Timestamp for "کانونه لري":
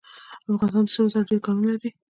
1.45-1.89